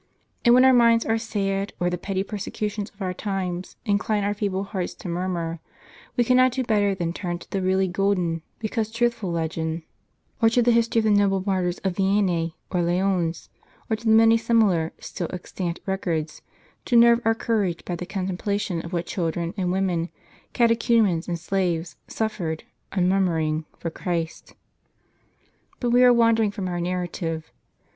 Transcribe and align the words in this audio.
And 0.43 0.55
when 0.55 0.65
our 0.65 0.73
minds 0.73 1.05
are 1.05 1.19
sad, 1.19 1.73
or 1.79 1.87
the 1.91 1.95
petty 1.95 2.23
persecutions 2.23 2.89
of 2.89 3.03
our 3.03 3.13
times 3.13 3.75
incline 3.85 4.23
our 4.23 4.33
feeble 4.33 4.63
hearts 4.63 4.95
to 4.95 5.07
nmrmur, 5.07 5.59
we 6.17 6.23
cannot 6.23 6.53
do 6.53 6.63
better 6.63 6.95
than 6.95 7.13
turn 7.13 7.37
to 7.37 7.47
that 7.51 7.61
really 7.61 7.87
golden, 7.87 8.41
because 8.57 8.89
truthful 8.89 9.31
legend, 9.31 9.83
or 10.41 10.49
to 10.49 10.63
the 10.63 10.71
history 10.71 10.97
of 10.97 11.05
the 11.05 11.11
noble 11.11 11.43
martyrs 11.45 11.77
of 11.83 11.97
Vienne, 11.97 12.51
or 12.71 12.81
Lyons, 12.81 13.49
or 13.91 13.95
to 13.95 14.05
the 14.05 14.11
many 14.11 14.37
similar, 14.37 14.91
still 14.99 15.29
extant 15.31 15.79
records, 15.85 16.41
to 16.85 16.95
nerve 16.95 17.21
our 17.23 17.35
courage, 17.35 17.85
by 17.85 17.95
the 17.95 18.07
contemplation 18.07 18.81
of 18.83 18.91
what 18.93 19.05
children 19.05 19.53
and 19.55 19.71
women, 19.71 20.09
catechumens 20.53 21.27
and 21.27 21.37
slaves, 21.37 21.95
suffered, 22.07 22.63
unmurmuring, 22.91 23.65
for 23.77 23.91
Christ. 23.91 24.55
But 25.79 25.91
we 25.91 26.03
are 26.03 26.11
wandering 26.11 26.49
from 26.49 26.67
our 26.67 26.81
narrative. 26.81 27.51